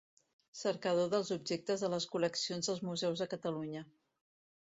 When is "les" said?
1.95-2.09